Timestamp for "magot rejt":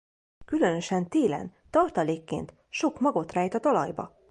2.99-3.53